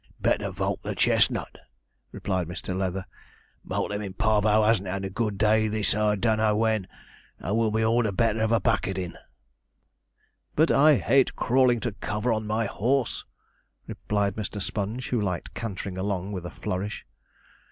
'Better 0.19 0.49
valk 0.49 0.81
the 0.81 0.95
chestnut,' 0.95 1.59
replied 2.11 2.47
Mr. 2.47 2.75
Leather; 2.75 3.05
'Multum 3.63 4.01
in 4.03 4.13
Parvo 4.13 4.63
hasn't 4.63 4.87
'ad 4.87 5.05
a 5.05 5.11
good 5.11 5.37
day 5.37 5.67
this 5.67 5.93
I 5.93 6.15
don't 6.15 6.39
know 6.39 6.55
wen, 6.55 6.87
and 7.37 7.55
will 7.55 7.69
be 7.69 7.85
all 7.85 8.01
the 8.01 8.11
better 8.11 8.41
of 8.41 8.51
a 8.51 8.59
bucketin'.' 8.59 9.15
'But 10.55 10.71
I 10.71 10.95
hate 10.95 11.35
crawling 11.35 11.81
to 11.81 11.91
cover 11.91 12.33
on 12.33 12.47
my 12.47 12.65
horse,' 12.65 13.25
replied 13.85 14.35
Mr. 14.37 14.59
Sponge, 14.59 15.09
who 15.09 15.21
liked 15.21 15.53
cantering 15.53 15.99
along 15.99 16.31
with 16.31 16.47
a 16.47 16.49
flourish. 16.49 17.05